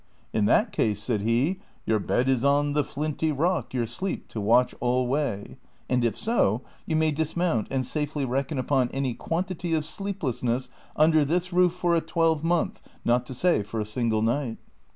[0.33, 4.41] "In that case," said he," Your bed is on the flinty rock, Your sleep to
[4.41, 9.85] watch alway;* and if so, you may dismount and safely reckon upon any quantity of
[9.85, 14.57] sleeplessness under this roof for a twelvemonth, not to say for a single night."